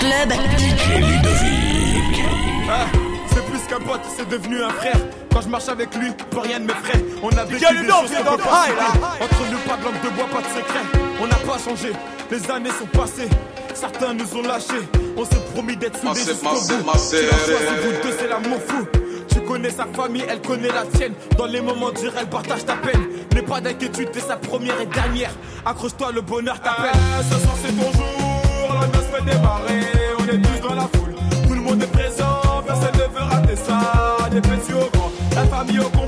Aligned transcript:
Club. 0.00 0.32
DJ 0.58 0.98
Ludovic. 0.98 2.20
Ah, 2.70 2.86
c'est 3.26 3.44
plus 3.44 3.60
qu'un 3.68 3.80
pote, 3.80 4.00
c'est 4.16 4.28
devenu 4.28 4.62
un 4.62 4.70
frère. 4.70 4.96
Quand 5.32 5.42
je 5.42 5.48
marche 5.48 5.68
avec 5.68 5.94
lui, 5.94 6.10
plus 6.30 6.40
rien 6.40 6.58
ne 6.58 6.66
m'effraie. 6.66 7.04
On 7.22 7.28
a 7.30 7.44
vécu 7.44 7.60
des 7.60 7.66
choses 7.66 8.24
dans 8.24 8.32
le 8.32 8.38
pas 8.38 8.66
high, 8.68 8.76
là. 8.76 9.10
Entre 9.20 9.42
nous, 9.50 9.58
pas 9.58 9.76
de 9.76 9.84
langue 9.84 10.02
de 10.02 10.08
bois, 10.16 10.26
pas 10.26 10.40
de 10.40 10.46
secret. 10.46 11.00
On 11.20 11.26
n'a 11.26 11.36
pas 11.36 11.58
changé, 11.58 11.92
les 12.30 12.50
années 12.50 12.70
sont 12.70 12.86
passées. 12.98 13.28
Certains 13.74 14.14
nous 14.14 14.36
ont 14.36 14.42
lâchés. 14.42 14.88
On 15.16 15.24
s'est 15.24 15.40
promis 15.54 15.76
d'être 15.76 15.98
soudés 16.00 16.20
jusqu'au 16.20 16.48
bout. 16.48 16.66
Tu 17.10 17.16
l'as 17.26 17.38
choisi, 17.38 17.74
vous 17.82 18.02
deux, 18.02 18.16
c'est 18.18 18.28
l'amour 18.28 18.58
fou. 18.66 18.86
Tu 19.32 19.40
connais 19.42 19.70
sa 19.70 19.86
famille, 19.86 20.24
elle 20.28 20.40
connaît 20.40 20.68
la 20.68 20.84
tienne. 20.96 21.12
Dans 21.36 21.46
les 21.46 21.60
moments 21.60 21.90
durs, 21.92 22.12
elle 22.18 22.28
partage 22.28 22.64
ta 22.64 22.74
peine. 22.76 23.06
N'aie 23.34 23.42
pas 23.42 23.60
d'inquiétude, 23.60 24.10
t'es 24.10 24.20
sa 24.20 24.36
première 24.36 24.80
et 24.80 24.86
dernière. 24.86 25.30
Accroche-toi, 25.64 26.12
le 26.12 26.20
bonheur 26.22 26.60
t'appelle. 26.60 26.90
ce 27.30 27.38
soir, 27.38 27.54
c'est 27.62 27.72
ton 27.76 27.92
jour, 27.92 28.29
la 28.72 28.86
on 30.18 30.24
est 30.24 30.38
tous 30.38 30.68
dans 30.68 30.74
la 30.74 30.82
foule. 30.82 31.14
Tout 31.46 31.54
le 31.54 31.60
monde 31.60 31.82
est 31.82 31.92
présent, 31.92 32.62
fait 32.66 32.74
ses 32.74 32.92
neveux 32.98 33.22
ratés, 33.22 33.56
ça. 33.56 34.28
Des 34.30 34.40
petits 34.40 34.72
au 34.72 34.88
grand, 34.92 35.10
la 35.34 35.44
famille 35.46 35.80
au 35.80 35.88
grand. 35.88 35.99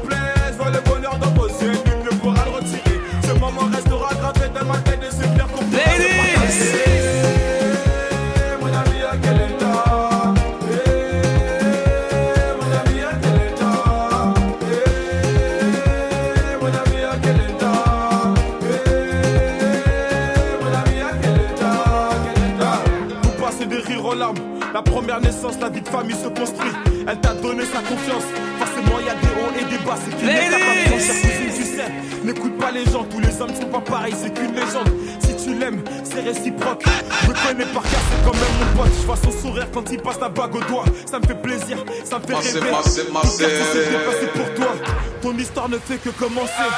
Pas 32.63 32.71
les 32.71 32.85
gens, 32.85 33.05
tous 33.05 33.21
les 33.21 33.41
hommes 33.41 33.55
sont 33.55 33.67
pas 33.69 33.81
pareils 33.81 34.15
C'est 34.17 34.33
qu'une 34.33 34.55
légende. 34.55 34.89
Si 35.21 35.35
tu 35.45 35.55
l'aimes, 35.55 35.83
c'est 36.05 36.21
réciproque. 36.21 36.85
Je 37.23 37.49
connais 37.49 37.67
par 37.67 37.83
cœur, 37.83 38.01
c'est 38.11 38.25
quand 38.25 38.35
même 38.35 38.55
mon 38.61 38.83
pote. 38.83 38.93
Je 39.01 39.07
vois 39.07 39.17
son 39.17 39.33
sourire 39.33 39.67
quand 39.73 39.91
il 39.91 40.01
passe 40.01 40.21
la 40.21 40.29
bague 40.29 40.55
au 40.55 40.61
doigt. 40.61 40.85
Ça 41.11 41.19
me 41.19 41.27
fait 41.27 41.41
plaisir, 41.43 41.79
ça 42.05 42.19
me 42.19 42.25
fait 42.25 42.33
Massé, 42.33 42.59
rêver. 42.59 42.71
Massé, 42.71 43.03
massé. 43.13 43.45
passé 43.45 44.27
pour 44.35 44.55
toi 44.55 44.75
Ton 45.21 45.37
histoire 45.37 45.69
ne 45.69 45.79
fait 45.79 45.99
que 45.99 46.11
commencer. 46.11 46.69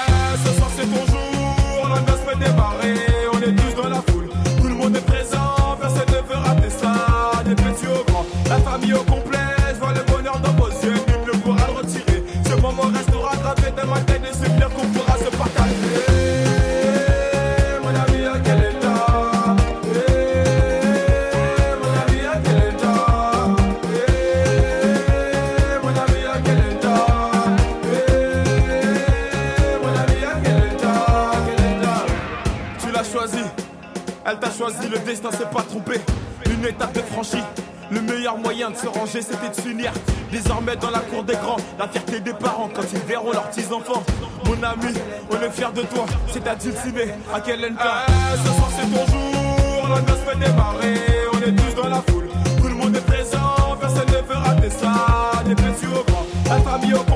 Ce 0.44 0.52
soir 0.56 0.70
c'est 0.76 0.86
ton 0.86 1.04
jour, 1.12 1.88
la 1.88 2.00
noce 2.00 2.20
fait 2.26 2.38
démarrer. 2.38 2.94
On 3.32 3.38
est 3.38 3.54
tous 3.54 3.82
dans 3.82 3.88
la 3.88 4.02
foule, 4.08 4.28
tout 4.60 4.68
le 4.68 4.74
monde 4.74 4.96
est 4.96 5.04
présent 5.06 5.76
Personne 5.80 6.08
ne 6.08 6.32
veut 6.32 6.40
rater 6.40 6.70
ça, 6.70 7.42
des 7.44 7.54
petits 7.54 7.86
au 7.86 8.04
grand 8.10 8.24
La 8.48 8.56
famille 8.58 8.94
au 8.94 9.02
complet, 9.02 9.33
elle 34.26 34.38
t'a 34.38 34.50
choisi, 34.50 34.88
le 34.88 34.98
destin 34.98 35.30
s'est 35.30 35.50
pas 35.52 35.62
trompé. 35.62 36.00
Une 36.46 36.64
étape 36.64 36.92
de 36.92 37.00
franchie. 37.00 37.42
Le 37.90 38.00
meilleur 38.00 38.38
moyen 38.38 38.70
de 38.70 38.76
se 38.76 38.86
ranger, 38.86 39.20
c'était 39.22 39.48
de 39.48 39.54
s'unir. 39.54 39.92
Désormais, 40.30 40.76
dans 40.76 40.90
la 40.90 41.00
cour 41.00 41.22
des 41.22 41.34
grands, 41.34 41.58
la 41.78 41.86
fierté 41.86 42.20
des 42.20 42.32
parents 42.32 42.70
quand 42.74 42.82
ils 42.92 42.98
verront 43.00 43.32
leurs 43.32 43.48
petits-enfants. 43.50 44.02
Mon 44.46 44.62
ami, 44.62 44.94
on 45.30 45.42
est 45.42 45.50
fiers 45.50 45.72
de 45.74 45.82
toi. 45.82 46.06
C'est 46.32 46.46
à 46.46 46.54
dulciné, 46.54 47.12
à 47.32 47.40
quel 47.40 47.64
état 47.64 48.06
Ce 48.44 48.52
soir, 48.52 48.70
c'est 48.76 48.90
ton 48.90 49.06
jour. 49.12 49.88
La 49.88 50.00
noce 50.00 50.20
fait 50.26 50.38
démarrer. 50.38 51.00
On 51.32 51.38
est 51.38 51.54
tous 51.54 51.82
dans 51.82 51.88
la 51.88 52.02
foule. 52.08 52.28
Tout 52.58 52.68
le 52.68 52.74
monde 52.74 52.96
est 52.96 53.06
présent. 53.06 53.76
Personne 53.80 54.08
ne 54.08 54.32
veut 54.32 54.38
rater 54.38 54.70
ça. 54.70 55.42
Des 55.44 55.54
petits 55.54 55.86
au 55.86 56.02
grand. 56.10 56.26
La 56.48 56.60
famille 56.60 56.94
au 56.94 56.98
complet. 56.98 57.13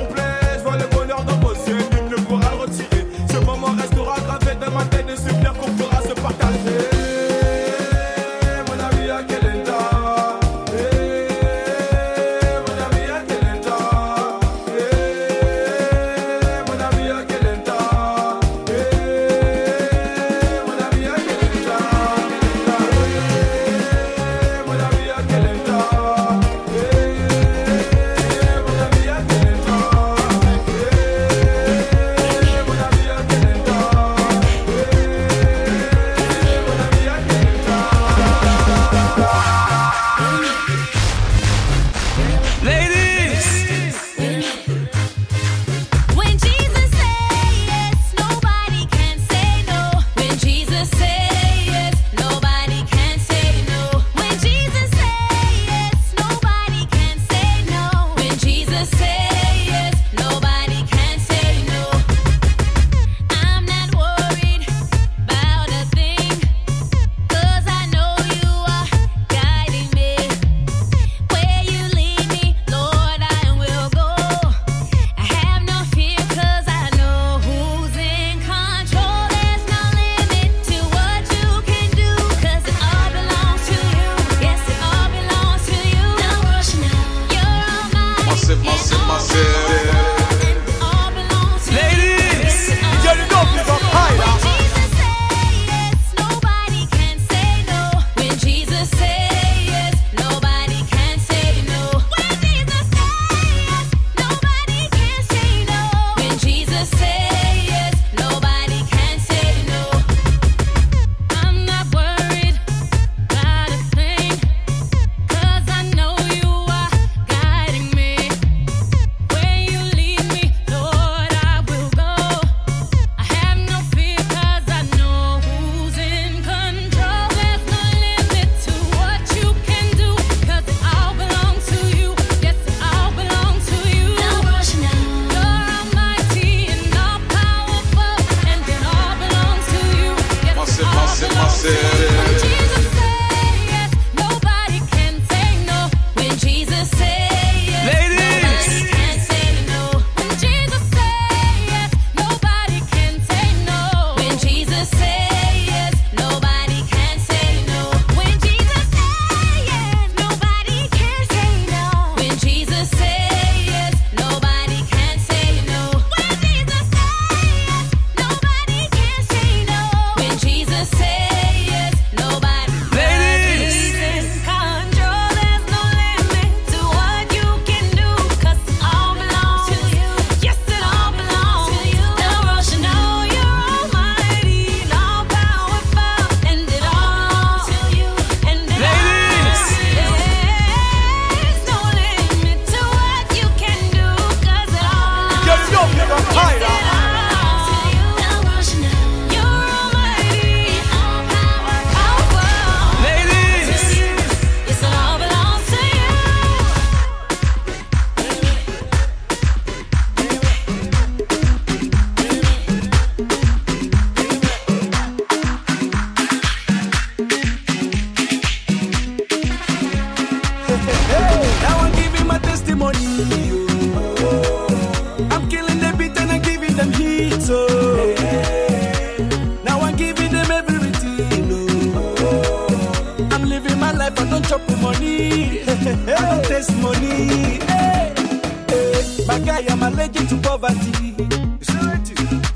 Guy, 240.08 240.20
I'm 240.20 240.26
to 240.28 240.36
poverty. 240.48 241.14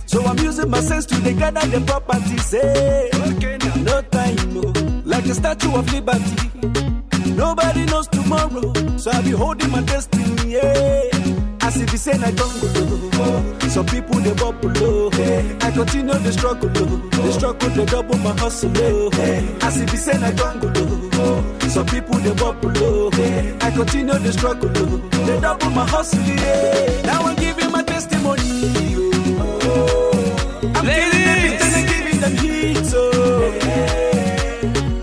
So 0.07 0.25
I'm 0.25 0.39
using 0.39 0.71
my 0.71 0.81
sense 0.81 1.07
to 1.07 1.17
gather 1.35 1.67
the 1.67 1.81
properties. 1.87 2.51
Hey, 2.51 3.11
no 3.83 4.03
time, 4.03 4.55
no. 4.55 4.61
Like 5.05 5.25
a 5.27 5.35
statue 5.35 5.75
of 5.75 5.91
liberty. 5.93 6.51
Nobody 7.35 7.85
knows 7.87 8.09
tomorrow, 8.09 8.73
so 8.99 9.11
I 9.11 9.23
be 9.23 9.31
holding 9.31 9.71
my 9.71 9.81
destiny. 9.83 10.53
Yeah. 10.53 11.11
As 11.63 11.81
if 11.81 11.95
it's 11.95 12.03
saying 12.03 12.23
I 12.23 12.31
don't 12.33 12.61
go. 12.61 13.69
Some 13.69 13.87
people 13.87 14.17
they 14.21 14.35
bubble 14.35 14.69
low. 14.69 15.09
I 15.09 15.71
continue 15.71 16.13
the 16.19 16.33
struggle. 16.33 16.71
oh. 16.75 16.97
The 17.11 17.33
struggle 17.33 17.71
they 17.71 17.87
double 17.87 18.19
my 18.19 18.33
hustle. 18.39 18.71
oh. 18.77 19.11
As 19.63 19.81
if 19.81 19.93
it's 19.95 20.03
saying 20.03 20.23
I 20.23 20.33
don't 20.33 20.61
go. 20.61 21.69
Some 21.69 21.87
people 21.87 22.17
they 22.19 22.35
bubble 22.35 22.69
low. 22.71 23.09
I 23.61 23.71
continue 23.75 24.19
the 24.19 24.33
struggle. 24.33 24.71
oh. 24.75 24.97
They 25.27 25.41
double 25.41 25.71
my 25.71 25.87
hustle. 25.87 26.21
Yeah. 26.21 27.02
My 27.83 27.89
testimony. 27.95 28.43
oh. 29.41 30.13
I'm 30.77 30.87
killing 30.87 31.25
them 31.59 31.75
and 31.75 31.89
giving 31.89 32.21
them 32.21 32.37
heat. 32.37 32.93
Oh. 32.95 33.51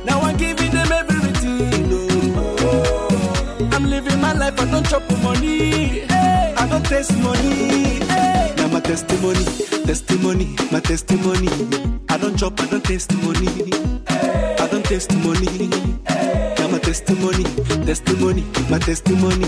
Now 0.06 0.22
I'm 0.22 0.38
giving 0.38 0.72
them 0.72 0.90
everything. 0.90 1.90
Oh. 2.62 3.70
I'm 3.74 3.84
living 3.90 4.22
my 4.22 4.32
life, 4.32 4.58
I 4.62 4.66
don't 4.72 4.86
chop 4.88 5.04
for 5.10 5.18
money. 5.18 6.04
I 6.10 6.68
don't 6.70 6.86
taste 6.86 7.18
money. 7.18 8.00
Now 8.56 8.70
my 8.70 8.80
testimony, 8.80 9.44
testimony, 9.84 10.56
my 10.72 10.80
testimony. 10.80 11.50
I 12.08 12.18
don't 12.18 12.38
chop, 12.40 12.62
I 12.62 12.66
don't 12.68 12.82
taste 12.86 13.12
money. 13.26 13.74
I 14.08 14.59
don't 14.90 14.98
taste 14.98 15.12
my 16.72 16.80
testimony, 16.80 17.44
testimony, 17.86 18.44
my 18.72 18.80
testimony. 18.80 19.46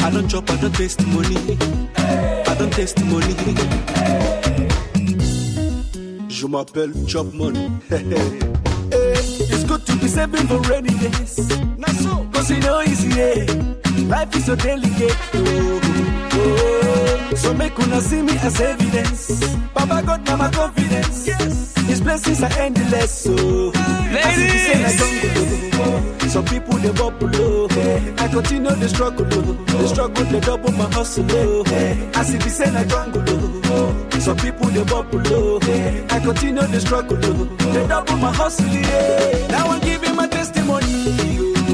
I 0.00 0.10
don't 0.10 0.28
chop, 0.28 0.50
I 0.50 0.56
don't 0.56 0.74
taste 0.74 1.06
money. 1.06 1.36
I 1.96 2.54
don't 2.58 2.70
taste 2.70 3.02
money. 3.06 3.34
Je 6.28 6.46
m'appelle 6.46 6.92
Chop 7.06 7.32
Money. 7.32 7.70
Eh, 8.92 9.14
it's 9.16 9.64
good 9.64 9.84
to 9.86 9.96
be 9.96 10.06
saving 10.06 10.46
for 10.46 10.60
rainy 10.68 10.90
days. 10.98 11.48
Cause 12.32 12.50
you 12.50 12.60
know 12.60 12.82
easy. 12.82 13.08
Yeah. 13.08 14.06
Life 14.08 14.36
is 14.36 14.44
so 14.44 14.54
delicate. 14.54 15.16
Oh, 15.32 15.80
oh. 16.34 17.34
So 17.34 17.54
make 17.54 17.78
una 17.78 18.00
see 18.02 18.20
me 18.20 18.36
as 18.38 18.60
evidence. 18.60 19.56
Baba 19.72 20.02
God, 20.02 20.26
now 20.26 20.36
my 20.36 20.50
confidence. 20.50 21.26
Yes. 21.26 21.74
His 21.86 22.00
blessings 22.02 22.42
are 22.42 22.52
endless. 22.58 23.10
So, 23.24 23.72
as 23.74 23.93
don't. 24.98 26.30
Some 26.30 26.44
people 26.46 26.74
they 26.78 26.92
bubble 26.92 27.28
low. 27.28 27.66
I 28.18 28.28
continue 28.28 28.70
the 28.74 28.88
struggle. 28.88 29.26
oh. 29.30 29.64
The 29.64 29.88
struggle 29.88 30.24
they 30.24 30.40
double 30.40 30.72
my 30.72 30.84
hustle. 30.92 31.26
oh. 31.30 31.64
As 32.14 32.32
if 32.34 32.42
he 32.42 32.48
say 32.50 32.64
I 32.74 32.84
don't. 32.84 33.14
Oh. 33.66 34.08
Some 34.18 34.36
people 34.38 34.66
they 34.66 34.84
bubble 34.84 35.20
low. 35.30 35.58
I 36.10 36.20
continue 36.20 36.62
the 36.66 36.80
struggle. 36.80 37.18
oh. 37.22 37.44
They 37.72 37.86
double 37.86 38.16
my 38.16 38.32
hustle. 38.32 38.66
Now 39.48 39.68
I'm 39.70 39.80
giving 39.80 40.16
my 40.16 40.26
testimony. 40.26 40.86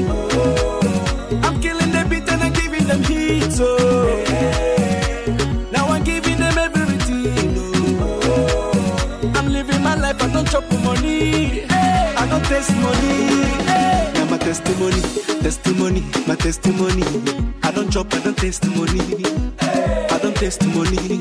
oh. 0.09 1.39
I'm 1.43 1.59
killing 1.61 1.91
the 1.91 2.05
beat 2.09 2.29
and 2.29 2.43
I'm 2.43 2.53
giving 2.53 2.85
them 2.87 3.03
heat. 3.03 3.59
I 12.53 12.59
don't. 12.59 14.13
Now 14.13 14.25
my 14.29 14.37
testimony, 14.37 15.01
testimony, 15.41 16.03
my 16.27 16.35
testimony. 16.35 17.03
I 17.63 17.71
don't 17.71 17.89
chop, 17.89 18.13
I 18.13 18.19
don't 18.19 18.37
taste 18.37 18.65
money. 18.75 18.99
I 19.61 20.19
don't 20.21 20.35
taste 20.35 20.65
money. 20.67 21.17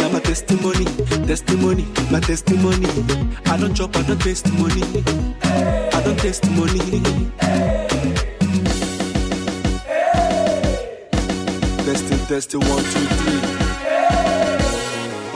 Now 0.00 0.08
my 0.08 0.18
testimony, 0.20 0.84
testimony, 1.26 1.86
my 2.10 2.18
testimony. 2.20 2.88
I 3.46 3.56
don't 3.56 3.74
chop, 3.74 3.96
I 3.96 4.02
don't 4.02 4.20
taste 4.20 4.52
money. 4.54 4.82
I 5.44 6.02
don't 6.04 6.18
taste 6.18 6.50
money. 6.50 6.80
Testing, 11.84 12.26
testing, 12.26 12.60
one, 12.60 12.82
two, 12.82 13.06
three. 13.20 13.40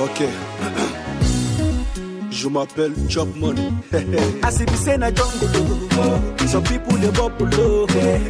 Ok. 0.05 0.56
Je 2.37 2.49
m'appelle 2.49 2.93
Chop 3.09 3.29
Money. 3.37 3.73
As 4.43 4.61
if 4.61 4.69
it's 4.71 4.87
in 4.87 5.03
a 5.03 5.11
jungle. 5.11 5.49
oh. 5.93 6.47
Some 6.47 6.63
people 6.65 6.93
they 6.99 7.11
bubble. 7.11 7.49
Oh. 7.55 7.87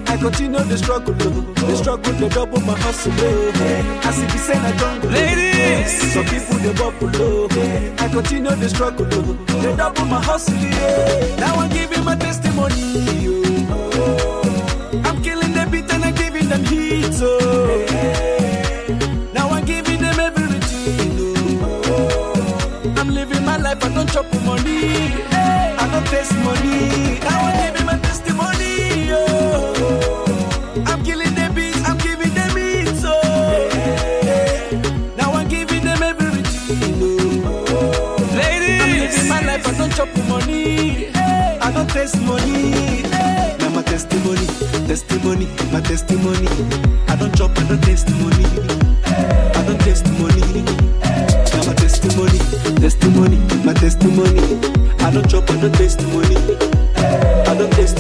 I 0.07 0.17
continue 0.17 0.61
the 0.63 0.79
struggle. 0.79 1.15
oh. 1.19 1.67
The 1.67 1.77
struggle 1.77 2.13
they 2.13 2.29
double 2.29 2.61
my 2.61 2.79
hustle. 2.79 3.13
oh. 3.19 4.01
As 4.05 4.19
if 4.23 4.33
it's 4.33 4.49
in 4.49 4.65
a 4.65 4.73
jungle. 4.79 5.11
Ladies. 5.11 6.13
Some 6.13 6.25
people 6.27 6.57
they 6.59 6.73
bubble. 6.75 7.11
Oh. 7.15 7.97
I 7.99 8.09
continue 8.09 8.55
the 8.55 8.69
struggle. 8.69 9.07
oh. 9.11 9.61
They 9.61 9.75
double 9.77 10.05
my 10.05 10.23
hustle. 10.23 10.55
Now 11.41 11.57
I'm 11.57 11.69
giving 11.71 12.05
my 12.05 12.15
testimony. 12.15 12.75
Oh. 13.29 13.36
I 23.97 24.01
don't 24.01 24.13
chop 24.13 24.27
money. 24.45 24.93
I 25.33 25.89
don't 25.91 26.07
taste 26.09 26.37
money. 26.45 27.19
Now 27.21 27.41
I'm 27.41 27.57
giving 27.65 27.87
my 27.87 27.97
testimony. 28.01 29.09
Oh. 29.11 30.85
I'm 30.87 31.03
killing 31.03 31.35
the 31.35 31.51
beats, 31.55 31.83
I'm 31.89 31.97
giving 31.97 32.35
them 32.35 32.59
it. 32.59 32.89
Oh. 33.07 33.17
Now 35.17 35.33
I'm 35.33 35.49
giving 35.49 35.83
them 35.83 36.03
everything. 36.03 37.43
Oh. 37.47 38.17
I'm 38.21 38.99
living 38.99 39.29
my 39.31 39.41
life, 39.41 39.67
I 39.67 39.73
don't 39.79 39.91
chop 39.95 40.15
money. 40.29 41.09
I 41.15 41.73
don't 41.73 41.89
taste 41.89 42.21
money. 42.21 42.86
Testimony, 43.97 44.47
testimony, 44.87 45.47
my 45.73 45.81
testimony. 45.81 46.47
I 47.09 47.17
don't 47.17 47.35
chop, 47.35 47.57
I 47.57 47.67
don't 47.67 47.83
taste. 47.83 48.07
I 48.11 49.65
don't 49.67 49.81
taste 49.81 50.05
money. 50.21 50.63
Now 51.55 51.65
my 51.65 51.73
testimony, 51.73 52.39
testimony, 52.77 53.39
my 53.65 53.73
testimony. 53.73 54.61
I 55.01 55.11
don't 55.11 55.27
chop, 55.31 55.49
I 55.49 55.57
don't 55.63 55.75
taste. 55.77 56.03
I 56.03 57.55
don't 57.57 57.73
taste 57.73 57.97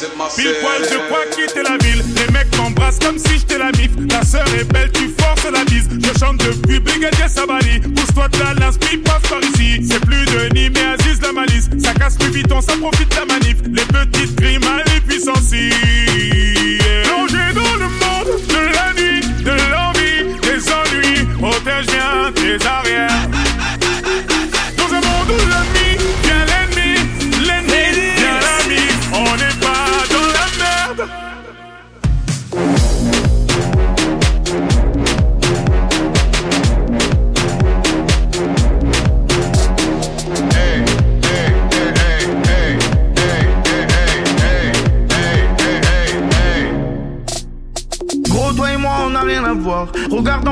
Pile 0.00 0.54
poil 0.62 0.80
je 0.90 0.96
crois 1.08 1.26
quitter 1.30 1.62
la 1.62 1.76
ville. 1.84 2.02
Les 2.16 2.26
mecs 2.32 2.56
m'embrassent 2.56 2.98
comme 2.98 3.18
si 3.18 3.38
j'étais 3.38 3.58
la 3.58 3.70
mif. 3.72 3.90
Ta 4.08 4.24
sœur 4.24 4.46
est 4.58 4.64
belle 4.64 4.90
tu 4.92 5.10
forces 5.20 5.44
la 5.52 5.62
bise. 5.64 5.90
Je 5.90 6.18
chante 6.18 6.38
depuis 6.38 6.80
Brigadier 6.80 7.28
Sabali. 7.28 7.80
Pousse-toi 7.80 8.28
de 8.28 8.38
la 8.38 8.54
l'inspi 8.54 8.96
passe 8.96 9.20
par 9.28 9.40
ici. 9.40 9.86
C'est 9.86 10.00
plus 10.00 10.24
de 10.24 10.48
Nîmes 10.54 10.72
mais 10.74 10.86
Aziz 11.02 11.20
la 11.20 11.32
malice. 11.32 11.68
Ça 11.78 11.92
casse 11.92 12.16
plus 12.16 12.30
vite 12.30 12.50
on 12.50 12.62
ça 12.62 12.72
profite 12.80 13.10
de 13.10 13.16
la 13.16 13.26
manif. 13.26 13.56
Les 13.70 13.84
petites 13.84 14.36
crimes 14.36 14.64
à 14.64 14.82
les 14.90 15.02
puissances 15.02 15.50
Plongé 15.50 17.52
dans 17.54 17.76
le 17.76 17.88
monde 18.00 18.40
de 18.48 18.60
la 18.74 18.94
nuit 18.94 19.20
De 19.44 19.52
l'envie, 19.70 20.24
des 20.40 20.72
ennuis. 20.72 21.26
Protège 21.38 21.86
bien 21.86 22.32
tes 22.34 22.56
arrières 22.66 23.29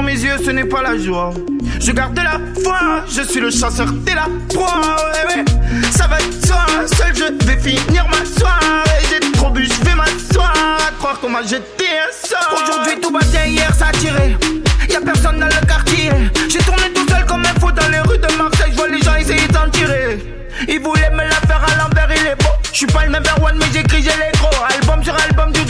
mes 0.08 0.20
yeux, 0.22 0.38
ce 0.42 0.50
n'est 0.50 0.64
pas 0.64 0.80
la 0.82 0.96
joie. 0.96 1.34
Je 1.80 1.92
garde 1.92 2.14
de 2.14 2.22
la 2.22 2.40
foi, 2.64 3.04
je 3.10 3.20
suis 3.20 3.40
le 3.40 3.50
chasseur, 3.50 3.88
t'es 4.06 4.14
la 4.14 4.26
proie. 4.48 4.96
Ouais. 5.28 5.44
Ça 5.90 6.06
va 6.06 6.16
de 6.16 6.46
soi, 6.46 6.64
seul 6.86 7.14
je 7.14 7.46
vais 7.46 7.58
finir 7.58 8.06
ma 8.08 8.24
soirée. 8.24 9.02
J'ai 9.10 9.20
trop 9.32 9.50
bu, 9.50 9.66
je 9.66 9.84
vais 9.84 9.94
m'asseoir. 9.94 10.54
Croire 10.98 11.20
qu'on 11.20 11.28
m'a 11.28 11.42
jeté 11.42 11.84
un 12.06 12.26
sort. 12.26 12.54
Aujourd'hui, 12.54 12.98
tout 13.02 13.10
bien, 13.10 13.44
hier, 13.44 13.70
ça 13.74 13.88
a 13.88 13.92
tiré. 13.92 14.34
Y'a 14.88 15.00
personne 15.02 15.40
dans 15.40 15.46
le 15.46 15.66
quartier. 15.66 16.10
J'ai 16.48 16.60
tourné 16.60 16.90
tout 16.94 17.06
seul 17.06 17.26
comme 17.26 17.42
un 17.42 17.60
fou 17.60 17.70
dans 17.70 17.88
les 17.88 18.00
rues 18.00 18.18
de 18.18 18.34
Marseille. 18.38 18.72
Je 18.72 18.76
vois 18.76 18.88
les 18.88 19.02
gens 19.02 19.14
essayer 19.14 19.46
d'en 19.48 19.68
tirer. 19.70 20.24
Ils 20.66 20.80
voulaient 20.80 21.10
me 21.10 21.24
la 21.24 21.40
faire 21.46 21.62
à 21.62 21.82
l'envers, 21.82 22.08
il 22.16 22.26
est 22.28 22.42
beau. 22.42 22.48
Je 22.72 22.78
suis 22.78 22.86
pas 22.86 23.04
le 23.04 23.12
number 23.12 23.36
one, 23.42 23.58
mais 23.58 23.66
j'écris, 23.74 24.02
j'ai 24.02 24.08
les 24.08 24.32
gros. 24.38 24.64
Album 24.74 25.04
sur 25.04 25.14
album, 25.14 25.52
du 25.52 25.64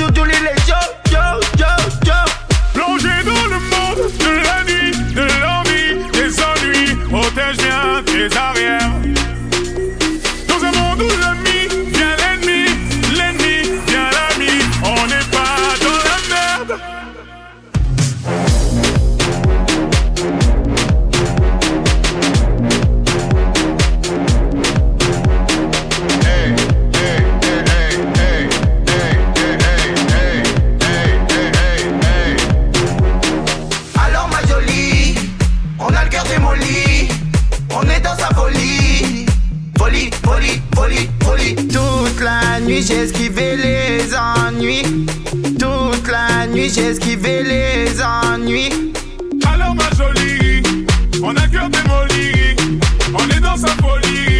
You. 54.04 54.38